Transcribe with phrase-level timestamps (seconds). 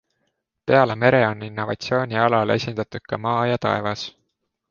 [0.69, 4.09] Peale mere on innovatsioonialal esindatud ka maa ja taevas.